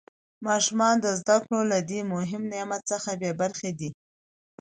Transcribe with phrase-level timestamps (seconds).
[0.47, 3.89] ماشومان د زده کړو له دې مهم نعمت څخه بې برخې دي.